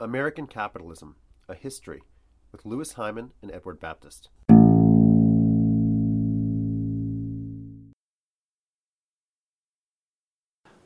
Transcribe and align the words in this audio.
American 0.00 0.46
Capitalism 0.46 1.16
A 1.46 1.54
History 1.54 2.00
with 2.52 2.64
Louis 2.64 2.90
Hyman 2.94 3.32
and 3.42 3.52
Edward 3.52 3.78
Baptist. 3.78 4.30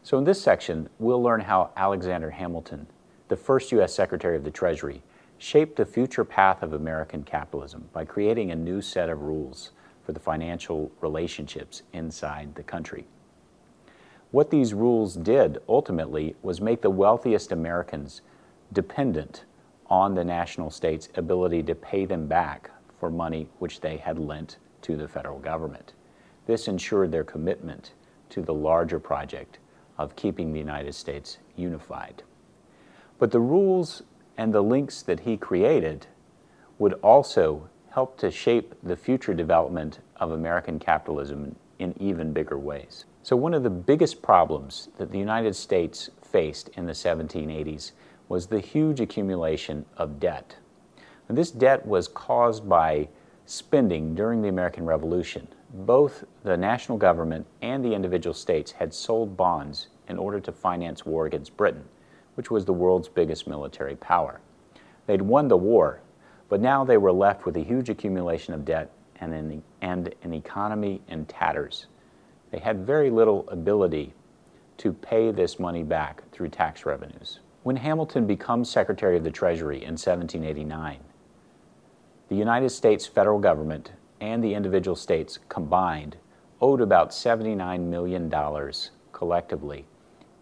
So, 0.02 0.18
in 0.18 0.24
this 0.24 0.42
section, 0.42 0.88
we'll 0.98 1.22
learn 1.22 1.42
how 1.42 1.70
Alexander 1.76 2.30
Hamilton, 2.30 2.88
the 3.28 3.36
first 3.36 3.70
U.S. 3.70 3.94
Secretary 3.94 4.36
of 4.36 4.42
the 4.42 4.50
Treasury, 4.50 5.00
shaped 5.38 5.76
the 5.76 5.86
future 5.86 6.24
path 6.24 6.64
of 6.64 6.72
American 6.72 7.22
capitalism 7.22 7.88
by 7.92 8.04
creating 8.04 8.50
a 8.50 8.56
new 8.56 8.82
set 8.82 9.08
of 9.08 9.22
rules 9.22 9.70
for 10.04 10.10
the 10.10 10.18
financial 10.18 10.90
relationships 11.00 11.82
inside 11.92 12.56
the 12.56 12.64
country. 12.64 13.06
What 14.32 14.50
these 14.50 14.74
rules 14.74 15.14
did 15.14 15.58
ultimately 15.68 16.34
was 16.42 16.60
make 16.60 16.82
the 16.82 16.90
wealthiest 16.90 17.52
Americans 17.52 18.20
dependent 18.72 19.44
on 19.88 20.14
the 20.14 20.24
national 20.24 20.70
state's 20.70 21.08
ability 21.16 21.62
to 21.62 21.74
pay 21.74 22.04
them 22.04 22.26
back 22.26 22.70
for 22.98 23.10
money 23.10 23.48
which 23.58 23.80
they 23.80 23.96
had 23.96 24.18
lent 24.18 24.58
to 24.82 24.96
the 24.96 25.08
federal 25.08 25.38
government. 25.38 25.92
This 26.46 26.68
ensured 26.68 27.12
their 27.12 27.24
commitment 27.24 27.92
to 28.30 28.42
the 28.42 28.54
larger 28.54 28.98
project 28.98 29.58
of 29.98 30.16
keeping 30.16 30.52
the 30.52 30.58
United 30.58 30.94
States 30.94 31.38
unified. 31.56 32.22
But 33.18 33.30
the 33.30 33.40
rules 33.40 34.02
and 34.36 34.52
the 34.52 34.62
links 34.62 35.02
that 35.02 35.20
he 35.20 35.36
created 35.36 36.06
would 36.78 36.94
also 36.94 37.68
help 37.90 38.18
to 38.18 38.30
shape 38.30 38.74
the 38.82 38.96
future 38.96 39.34
development 39.34 40.00
of 40.16 40.32
American 40.32 40.78
capitalism 40.78 41.54
in 41.78 41.94
even 42.00 42.32
bigger 42.32 42.58
ways. 42.58 43.04
So, 43.22 43.36
one 43.36 43.54
of 43.54 43.62
the 43.62 43.70
biggest 43.70 44.20
problems 44.20 44.88
that 44.98 45.10
the 45.10 45.18
United 45.18 45.54
States 45.54 46.10
faced 46.22 46.68
in 46.70 46.86
the 46.86 46.92
1780s 46.92 47.92
was 48.28 48.46
the 48.46 48.60
huge 48.60 49.00
accumulation 49.00 49.84
of 49.96 50.18
debt. 50.20 50.56
And 51.28 51.36
this 51.36 51.50
debt 51.50 51.86
was 51.86 52.08
caused 52.08 52.68
by 52.68 53.08
spending 53.46 54.14
during 54.14 54.42
the 54.42 54.48
American 54.48 54.86
Revolution. 54.86 55.46
Both 55.72 56.24
the 56.42 56.56
national 56.56 56.98
government 56.98 57.46
and 57.62 57.84
the 57.84 57.94
individual 57.94 58.34
states 58.34 58.72
had 58.72 58.94
sold 58.94 59.36
bonds 59.36 59.88
in 60.08 60.18
order 60.18 60.40
to 60.40 60.52
finance 60.52 61.04
war 61.04 61.26
against 61.26 61.56
Britain, 61.56 61.84
which 62.34 62.50
was 62.50 62.64
the 62.64 62.72
world's 62.72 63.08
biggest 63.08 63.46
military 63.46 63.96
power. 63.96 64.40
They'd 65.06 65.22
won 65.22 65.48
the 65.48 65.56
war, 65.56 66.00
but 66.48 66.60
now 66.60 66.84
they 66.84 66.96
were 66.96 67.12
left 67.12 67.44
with 67.44 67.56
a 67.56 67.64
huge 67.64 67.88
accumulation 67.88 68.54
of 68.54 68.64
debt 68.64 68.90
and 69.20 69.32
an, 69.32 69.62
and 69.80 70.14
an 70.22 70.34
economy 70.34 71.02
in 71.08 71.26
tatters. 71.26 71.86
They 72.50 72.58
had 72.58 72.86
very 72.86 73.10
little 73.10 73.48
ability 73.48 74.14
to 74.78 74.92
pay 74.92 75.30
this 75.30 75.58
money 75.58 75.82
back 75.82 76.22
through 76.30 76.48
tax 76.48 76.86
revenues. 76.86 77.40
When 77.64 77.76
Hamilton 77.76 78.26
becomes 78.26 78.68
Secretary 78.68 79.16
of 79.16 79.24
the 79.24 79.30
Treasury 79.30 79.78
in 79.78 79.92
1789, 79.92 80.98
the 82.28 82.36
United 82.36 82.68
States 82.68 83.06
federal 83.06 83.38
government 83.38 83.92
and 84.20 84.44
the 84.44 84.52
individual 84.52 84.94
states 84.94 85.38
combined 85.48 86.18
owed 86.60 86.82
about 86.82 87.08
$79 87.08 87.80
million 87.80 88.30
collectively 89.12 89.86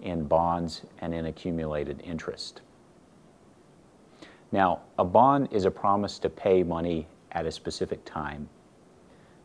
in 0.00 0.24
bonds 0.24 0.82
and 0.98 1.14
in 1.14 1.26
accumulated 1.26 2.00
interest. 2.00 2.60
Now, 4.50 4.80
a 4.98 5.04
bond 5.04 5.46
is 5.52 5.64
a 5.64 5.70
promise 5.70 6.18
to 6.18 6.28
pay 6.28 6.64
money 6.64 7.06
at 7.30 7.46
a 7.46 7.52
specific 7.52 8.04
time 8.04 8.48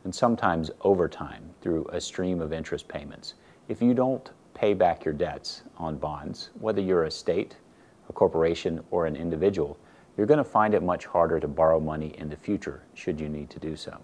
and 0.03 0.15
sometimes 0.15 0.71
over 0.81 1.07
time 1.07 1.43
through 1.61 1.85
a 1.91 2.01
stream 2.01 2.41
of 2.41 2.53
interest 2.53 2.87
payments. 2.87 3.35
If 3.67 3.83
you 3.83 3.93
don't 3.93 4.31
pay 4.55 4.73
back 4.73 5.05
your 5.05 5.13
debts 5.13 5.61
on 5.77 5.97
bonds, 5.97 6.49
whether 6.59 6.81
you're 6.81 7.03
a 7.03 7.11
state, 7.11 7.55
corporation, 8.17 8.83
or 8.89 9.05
an 9.05 9.15
individual, 9.15 9.77
you're 10.17 10.25
going 10.25 10.39
to 10.39 10.43
find 10.43 10.73
it 10.73 10.81
much 10.81 11.05
harder 11.05 11.39
to 11.39 11.47
borrow 11.47 11.79
money 11.79 12.15
in 12.17 12.29
the 12.29 12.35
future 12.35 12.81
should 12.95 13.19
you 13.21 13.29
need 13.29 13.47
to 13.51 13.59
do 13.59 13.75
so. 13.75 13.95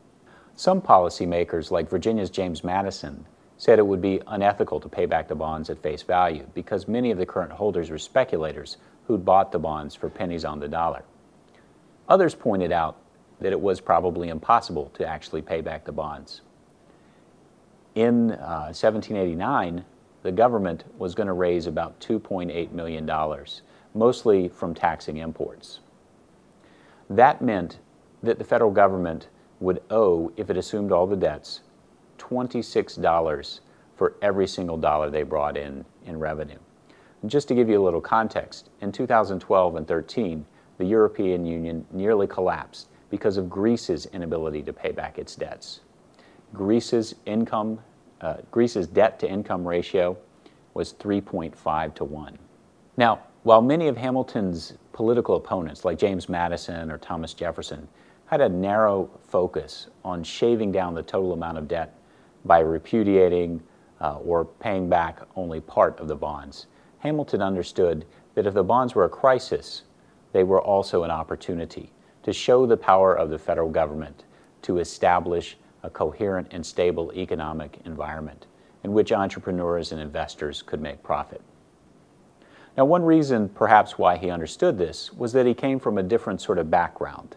Some 0.55 0.81
policymakers, 0.81 1.71
like 1.71 1.89
Virginia's 1.89 2.29
James 2.29 2.63
Madison, 2.63 3.25
said 3.57 3.79
it 3.79 3.87
would 3.87 4.01
be 4.01 4.21
unethical 4.27 4.79
to 4.79 4.87
pay 4.87 5.07
back 5.07 5.27
the 5.27 5.33
bonds 5.33 5.71
at 5.71 5.81
face 5.81 6.03
value 6.03 6.45
because 6.53 6.87
many 6.87 7.09
of 7.09 7.17
the 7.17 7.25
current 7.25 7.51
holders 7.51 7.89
were 7.89 7.97
speculators 7.97 8.77
who'd 9.07 9.25
bought 9.25 9.51
the 9.51 9.57
bonds 9.57 9.95
for 9.95 10.09
pennies 10.09 10.45
on 10.45 10.59
the 10.59 10.67
dollar. 10.67 11.03
Others 12.07 12.35
pointed 12.35 12.71
out 12.71 12.97
that 13.41 13.51
it 13.51 13.59
was 13.59 13.81
probably 13.81 14.29
impossible 14.29 14.91
to 14.93 15.07
actually 15.07 15.41
pay 15.41 15.61
back 15.61 15.85
the 15.85 15.91
bonds. 15.91 16.41
In 17.95 18.31
uh, 18.33 18.69
1789, 18.73 19.83
the 20.21 20.31
government 20.31 20.83
was 20.99 21.15
going 21.15 21.27
to 21.27 21.33
raise 21.33 21.65
about 21.65 21.99
$2.8 21.99 22.71
million, 22.71 23.09
mostly 23.93 24.47
from 24.47 24.73
taxing 24.73 25.17
imports. 25.17 25.79
That 27.09 27.41
meant 27.41 27.79
that 28.21 28.37
the 28.37 28.43
federal 28.43 28.71
government 28.71 29.27
would 29.59 29.81
owe, 29.89 30.31
if 30.37 30.49
it 30.49 30.57
assumed 30.57 30.91
all 30.91 31.07
the 31.07 31.15
debts, 31.15 31.61
$26 32.17 33.59
for 33.95 34.15
every 34.21 34.47
single 34.47 34.77
dollar 34.77 35.09
they 35.09 35.23
brought 35.23 35.57
in 35.57 35.85
in 36.05 36.19
revenue. 36.19 36.57
And 37.21 37.31
just 37.31 37.47
to 37.47 37.55
give 37.55 37.69
you 37.69 37.81
a 37.81 37.83
little 37.83 38.01
context, 38.01 38.69
in 38.81 38.91
2012 38.91 39.75
and 39.75 39.87
13, 39.87 40.45
the 40.77 40.85
European 40.85 41.45
Union 41.45 41.85
nearly 41.91 42.27
collapsed 42.27 42.87
because 43.09 43.37
of 43.37 43.49
Greece's 43.49 44.07
inability 44.07 44.63
to 44.63 44.73
pay 44.73 44.91
back 44.91 45.17
its 45.17 45.35
debts. 45.35 45.81
Greece's 46.53 47.15
income, 47.25 47.79
uh, 48.21 48.37
Greece's 48.51 48.87
debt 48.87 49.19
to 49.19 49.29
income 49.29 49.67
ratio 49.67 50.17
was 50.73 50.93
3.5 50.93 51.93
to 51.95 52.03
1. 52.03 52.37
Now, 52.97 53.19
while 53.43 53.61
many 53.61 53.89
of 53.89 53.97
Hamilton's 53.97 54.73
political 54.93 55.35
opponents, 55.35 55.83
like 55.83 55.97
James 55.97 56.29
Madison 56.29 56.89
or 56.89 56.97
Thomas 56.97 57.33
Jefferson, 57.33 57.87
had 58.25 58.39
a 58.39 58.47
narrow 58.47 59.09
focus 59.27 59.87
on 60.03 60.23
shaving 60.23 60.71
down 60.71 60.93
the 60.93 61.03
total 61.03 61.33
amount 61.33 61.57
of 61.57 61.67
debt 61.67 61.93
by 62.45 62.59
repudiating 62.59 63.61
uh, 63.99 64.17
or 64.17 64.45
paying 64.45 64.89
back 64.89 65.19
only 65.35 65.59
part 65.59 65.99
of 65.99 66.07
the 66.07 66.15
bonds. 66.15 66.67
Hamilton 66.99 67.41
understood 67.41 68.05
that 68.33 68.47
if 68.47 68.53
the 68.53 68.63
bonds 68.63 68.95
were 68.95 69.05
a 69.05 69.09
crisis, 69.09 69.83
they 70.31 70.43
were 70.43 70.61
also 70.61 71.03
an 71.03 71.11
opportunity 71.11 71.91
to 72.23 72.31
show 72.31 72.65
the 72.65 72.77
power 72.77 73.13
of 73.13 73.29
the 73.29 73.37
federal 73.37 73.69
government 73.69 74.23
to 74.61 74.77
establish 74.77 75.57
a 75.83 75.89
coherent 75.89 76.47
and 76.51 76.65
stable 76.65 77.11
economic 77.13 77.79
environment 77.83 78.47
in 78.85 78.93
which 78.93 79.11
entrepreneurs 79.11 79.91
and 79.91 80.01
investors 80.01 80.61
could 80.61 80.81
make 80.81 81.03
profit. 81.03 81.41
Now, 82.75 82.85
one 82.85 83.03
reason 83.03 83.49
perhaps 83.49 83.99
why 83.99 84.17
he 84.17 84.31
understood 84.31 84.77
this 84.77 85.13
was 85.13 85.31
that 85.33 85.45
he 85.45 85.53
came 85.53 85.79
from 85.79 85.97
a 85.97 86.03
different 86.03 86.41
sort 86.41 86.57
of 86.57 86.71
background. 86.71 87.35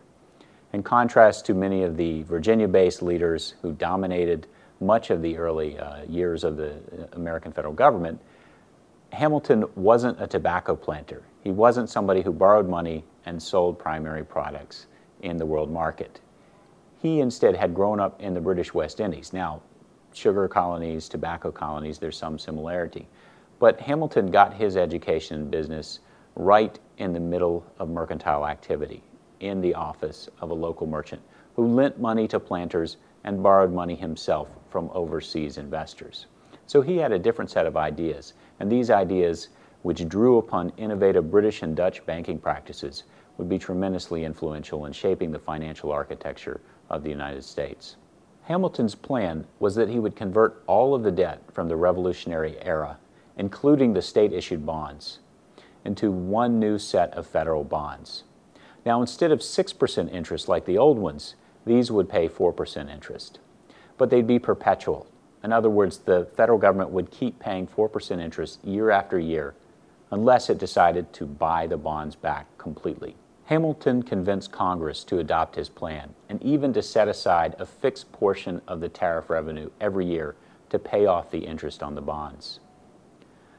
In 0.73 0.83
contrast 0.83 1.45
to 1.47 1.55
many 1.55 1.83
of 1.83 1.97
the 1.97 2.23
Virginia 2.23 2.69
based 2.69 3.03
leaders 3.03 3.55
who 3.61 3.73
dominated 3.73 4.47
much 4.81 5.11
of 5.11 5.23
the 5.23 5.37
early 5.37 5.79
uh, 5.79 6.05
years 6.05 6.43
of 6.43 6.57
the 6.57 6.73
uh, 6.73 7.07
American 7.13 7.53
federal 7.53 7.75
government, 7.75 8.21
Hamilton 9.13 9.65
wasn't 9.75 10.21
a 10.21 10.27
tobacco 10.27 10.75
planter. 10.75 11.23
He 11.45 11.51
wasn't 11.51 11.91
somebody 11.91 12.23
who 12.23 12.33
borrowed 12.33 12.69
money 12.69 13.05
and 13.27 13.43
sold 13.43 13.79
primary 13.79 14.25
products 14.25 14.87
in 15.23 15.37
the 15.37 15.47
world 15.47 15.71
market. 15.71 16.21
He 16.99 17.21
instead 17.21 17.57
had 17.57 17.75
grown 17.75 18.01
up 18.01 18.21
in 18.21 18.35
the 18.35 18.41
British 18.41 18.75
West 18.75 19.01
Indies. 19.01 19.33
Now, 19.33 19.63
sugar 20.13 20.49
colonies, 20.49 21.09
tobacco 21.09 21.51
colonies, 21.53 21.99
there's 21.99 22.17
some 22.17 22.39
similarity. 22.39 23.07
But 23.59 23.81
Hamilton 23.81 24.27
got 24.31 24.53
his 24.53 24.77
education 24.77 25.41
in 25.41 25.51
business 25.51 26.01
right 26.35 26.79
in 26.99 27.15
the 27.15 27.21
middle 27.21 27.65
of 27.79 27.89
mercantile 27.89 28.47
activity 28.47 29.03
in 29.41 29.63
the 29.63 29.75
office 29.75 30.29
of 30.41 30.51
a 30.51 30.55
local 30.55 30.87
merchant 30.87 31.23
who 31.55 31.67
lent 31.67 31.99
money 31.99 32.29
to 32.29 32.39
planters 32.39 32.99
and 33.25 33.43
borrowed 33.43 33.73
money 33.73 33.95
himself 33.95 34.49
from 34.69 34.91
overseas 34.93 35.57
investors. 35.57 36.27
So 36.67 36.83
he 36.83 36.99
had 36.99 37.13
a 37.13 37.19
different 37.19 37.51
set 37.51 37.67
of 37.67 37.77
ideas, 37.77 38.35
and 38.61 38.71
these 38.71 38.91
ideas, 38.91 39.49
which 39.83 40.07
drew 40.07 40.37
upon 40.37 40.73
innovative 40.77 41.31
British 41.31 41.63
and 41.63 41.75
Dutch 41.75 42.05
banking 42.05 42.39
practices, 42.39 43.05
would 43.39 43.49
be 43.49 43.59
tremendously 43.59 44.25
influential 44.25 44.85
in 44.85 44.93
shaping 44.93 45.31
the 45.31 45.39
financial 45.39 45.93
architecture 45.93 46.61
of 46.91 47.03
the 47.03 47.11
United 47.11 47.45
States. 47.45 47.97
Hamilton's 48.43 48.95
plan 48.95 49.47
was 49.61 49.75
that 49.75 49.89
he 49.89 49.99
would 49.99 50.15
convert 50.15 50.63
all 50.67 50.95
of 50.95 51.03
the 51.03 51.11
debt 51.11 51.43
from 51.53 51.69
the 51.69 51.77
Revolutionary 51.77 52.57
era, 52.61 52.99
including 53.37 53.93
the 53.93 54.03
state 54.03 54.33
issued 54.33 54.65
bonds, 54.65 55.19
into 55.85 56.11
one 56.11 56.59
new 56.59 56.79
set 56.79 57.13
of 57.15 57.27
federal 57.27 57.65
bonds. 57.65 58.25
Now, 58.85 59.01
instead 59.01 59.33
of 59.33 59.41
6% 59.41 60.13
interest 60.13 60.49
like 60.49 60.65
the 60.65 60.79
old 60.79 60.99
ones, 60.99 61.35
these 61.65 61.91
would 61.91 62.09
pay 62.09 62.29
4% 62.29 62.93
interest. 62.93 63.39
But 63.99 64.11
they'd 64.11 64.27
be 64.27 64.39
perpetual. 64.39 65.07
In 65.43 65.53
other 65.53 65.71
words, 65.71 65.99
the 65.99 66.29
federal 66.37 66.59
government 66.59 66.91
would 66.91 67.11
keep 67.11 67.39
paying 67.39 67.67
4% 67.67 68.21
interest 68.21 68.65
year 68.65 68.91
after 68.91 69.19
year 69.19 69.55
unless 70.11 70.49
it 70.49 70.59
decided 70.59 71.13
to 71.13 71.27
buy 71.27 71.67
the 71.67 71.77
bonds 71.77 72.15
back 72.15 72.47
completely. 72.59 73.17
Hamilton 73.47 74.03
convinced 74.03 74.51
Congress 74.51 75.05
to 75.05 75.19
adopt 75.19 75.55
his 75.55 75.69
plan 75.69 76.15
and 76.29 76.43
even 76.43 76.73
to 76.73 76.83
set 76.83 77.07
aside 77.09 77.55
a 77.59 77.67
fixed 77.67 78.11
portion 78.13 78.61
of 78.67 78.81
the 78.81 78.89
tariff 78.89 79.31
revenue 79.31 79.71
every 79.81 80.07
year 80.07 80.35
to 80.71 80.79
pay 80.79 81.07
off 81.07 81.31
the 81.31 81.47
interest 81.47 81.83
on 81.83 81.95
the 81.95 82.01
bonds. 82.01 82.59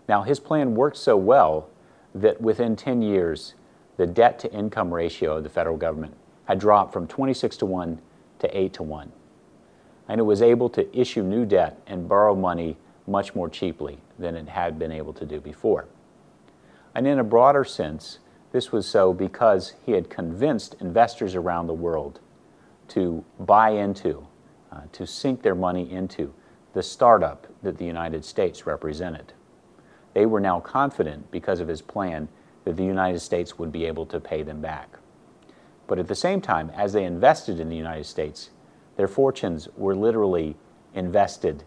Now, 0.07 0.23
his 0.23 0.39
plan 0.39 0.75
worked 0.75 0.97
so 0.97 1.17
well 1.17 1.69
that 2.15 2.39
within 2.41 2.75
10 2.75 3.01
years, 3.01 3.55
the 3.97 4.07
debt 4.07 4.39
to 4.39 4.51
income 4.53 4.93
ratio 4.93 5.37
of 5.37 5.43
the 5.43 5.49
federal 5.49 5.77
government 5.77 6.15
had 6.45 6.59
dropped 6.59 6.93
from 6.93 7.07
26 7.07 7.57
to 7.57 7.65
1 7.65 7.99
to 8.39 8.57
8 8.57 8.73
to 8.73 8.83
1. 8.83 9.11
And 10.07 10.19
it 10.19 10.23
was 10.23 10.41
able 10.41 10.69
to 10.69 10.97
issue 10.97 11.23
new 11.23 11.45
debt 11.45 11.81
and 11.85 12.07
borrow 12.07 12.35
money 12.35 12.77
much 13.05 13.35
more 13.35 13.49
cheaply 13.49 13.99
than 14.17 14.35
it 14.35 14.47
had 14.47 14.79
been 14.79 14.91
able 14.91 15.13
to 15.13 15.25
do 15.25 15.41
before. 15.41 15.87
And 16.95 17.05
in 17.05 17.19
a 17.19 17.23
broader 17.23 17.63
sense, 17.63 18.19
this 18.51 18.71
was 18.71 18.87
so 18.87 19.13
because 19.13 19.73
he 19.85 19.91
had 19.91 20.09
convinced 20.09 20.75
investors 20.79 21.35
around 21.35 21.67
the 21.67 21.73
world 21.73 22.19
to 22.89 23.23
buy 23.39 23.71
into, 23.71 24.25
uh, 24.71 24.81
to 24.93 25.05
sink 25.05 25.41
their 25.41 25.55
money 25.55 25.91
into 25.91 26.33
the 26.73 26.81
startup 26.81 27.47
that 27.61 27.77
the 27.77 27.85
United 27.85 28.23
States 28.23 28.65
represented. 28.65 29.33
They 30.17 30.25
were 30.25 30.39
now 30.39 30.59
confident 30.59 31.29
because 31.29 31.59
of 31.59 31.67
his 31.67 31.83
plan 31.83 32.27
that 32.63 32.75
the 32.75 32.83
United 32.83 33.19
States 33.19 33.59
would 33.59 33.71
be 33.71 33.85
able 33.85 34.07
to 34.07 34.19
pay 34.19 34.41
them 34.41 34.61
back. 34.61 34.97
But 35.85 35.99
at 35.99 36.07
the 36.07 36.15
same 36.15 36.41
time, 36.41 36.71
as 36.71 36.93
they 36.93 37.03
invested 37.03 37.59
in 37.59 37.69
the 37.69 37.75
United 37.75 38.05
States, 38.05 38.49
their 38.95 39.07
fortunes 39.07 39.69
were 39.77 39.95
literally 39.95 40.55
invested 40.95 41.65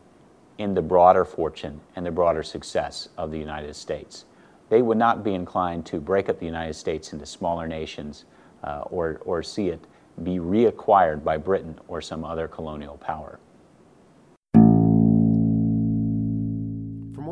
in 0.58 0.74
the 0.74 0.82
broader 0.82 1.24
fortune 1.24 1.80
and 1.94 2.04
the 2.04 2.10
broader 2.10 2.42
success 2.42 3.08
of 3.16 3.30
the 3.30 3.38
United 3.38 3.76
States. 3.76 4.24
They 4.68 4.82
would 4.82 4.98
not 4.98 5.22
be 5.22 5.34
inclined 5.34 5.86
to 5.86 6.00
break 6.00 6.28
up 6.28 6.40
the 6.40 6.44
United 6.44 6.74
States 6.74 7.12
into 7.12 7.26
smaller 7.26 7.68
nations 7.68 8.24
uh, 8.64 8.80
or, 8.90 9.20
or 9.24 9.44
see 9.44 9.68
it 9.68 9.86
be 10.24 10.38
reacquired 10.40 11.22
by 11.22 11.36
Britain 11.36 11.78
or 11.86 12.00
some 12.00 12.24
other 12.24 12.48
colonial 12.48 12.96
power. 12.96 13.38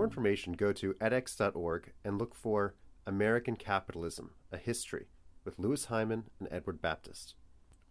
Information, 0.09 0.55
go 0.55 0.73
to 0.73 0.95
edX.org 0.95 1.93
and 2.03 2.19
look 2.19 2.35
for 2.35 2.75
American 3.07 3.57
Capitalism, 3.57 4.31
a 4.51 4.57
History 4.57 5.09
with 5.45 5.59
Louis 5.59 5.85
Hyman 5.85 6.25
and 6.41 6.49
Edward 6.51 6.81
Baptist. 6.81 7.35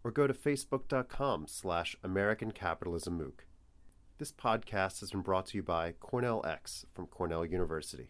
Or 0.04 0.10
go 0.10 0.26
to 0.26 0.34
facebook.com 0.34 1.46
slash 1.48 1.96
American 2.04 2.50
Capitalism 2.50 3.20
MOOC. 3.20 3.46
This 4.18 4.32
podcast 4.32 5.00
has 5.02 5.12
been 5.12 5.22
brought 5.22 5.46
to 5.48 5.58
you 5.58 5.64
by 5.64 5.92
Cornell 5.92 6.44
X 6.44 6.88
from 6.92 7.06
Cornell 7.06 7.46
University. 7.46 8.10